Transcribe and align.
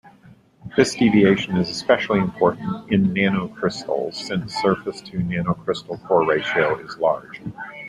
This 0.75 0.95
deviation 0.95 1.57
is 1.57 1.69
especially 1.69 2.21
important 2.21 2.91
in 2.91 3.13
nanocrystals 3.13 4.15
since 4.15 4.55
surface-to-nanocrystal 4.55 6.03
core 6.07 6.25
ratio 6.25 6.79
is 6.79 6.97
large. 6.97 7.39